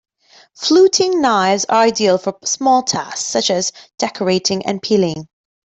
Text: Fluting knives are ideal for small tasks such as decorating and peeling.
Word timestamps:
Fluting 0.55 1.21
knives 1.21 1.65
are 1.69 1.83
ideal 1.83 2.17
for 2.17 2.35
small 2.43 2.81
tasks 2.81 3.23
such 3.23 3.51
as 3.51 3.71
decorating 3.99 4.65
and 4.65 4.81
peeling. 4.81 5.27